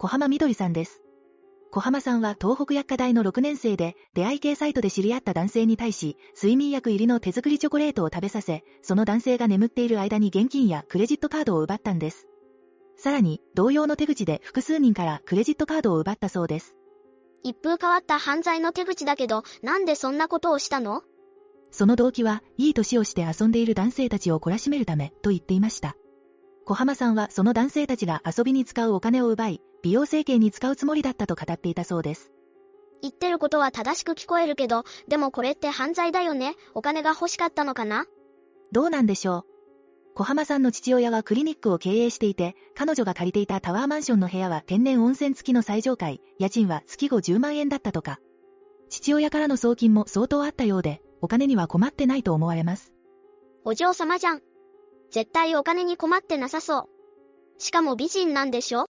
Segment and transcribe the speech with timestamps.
[0.00, 1.02] 小浜みどりさんです。
[1.72, 12.28] 小浜さんは東北薬科大の6年生で、出会い系サイトで知り合った男性に対し、睡眠薬入りの手作りチョコレートを食べさせ、その男性が眠っている間に現金やクレジットカードを奪ったんです。
[12.96, 16.76] さらに、同様の手口で複数人からクレジットカードを奪ったそうです。
[17.42, 21.02] 一風変わった犯罪の手口だけど、なんでそんなことをしたの？
[21.72, 25.96] その動機は、いい年をして遊んでいる男性たちを懲らしめるため、と言っていました。
[26.68, 32.30] 小浜さんはその男性たちが遊びに使うお金を奪い、美容整形に使うつもりだったと語っていたそうです。
[33.00, 38.04] 言ってることは正しく聞こえるけど、でもこれって犯罪だよねお金が欲しかったのかな？
[38.70, 39.46] どうなんでしょ
[40.12, 40.14] う？
[40.14, 48.18] 小浜さんの父親はクリニックを経営していて、彼女が借りていたタワーマンションの部屋は天然温泉付きの最上階、家賃は月後10万円だったとか。
[48.90, 52.92] 父親からの送金も相当あったようで、お金には困ってないと思われます。
[53.64, 54.42] お嬢様じゃん。
[55.10, 56.88] 絶対お金に困ってなさそう。
[57.60, 58.86] しかも美人なんでしょ？